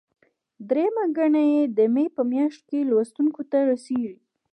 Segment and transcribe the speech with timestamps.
[0.69, 4.15] درېیمه ګڼه یې د مې په میاشت کې لوستونکو ته رسیږي.